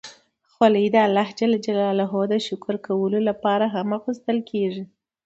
خولۍ 0.51 0.85
د 0.91 0.97
خدای 2.11 2.39
شکر 2.47 2.73
ادا 2.77 2.85
کولو 2.87 3.19
لپاره 3.29 3.65
هم 3.73 3.87
اغوستل 3.97 4.37
کېږي. 4.51 4.83